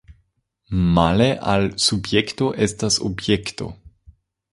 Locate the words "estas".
2.67-2.99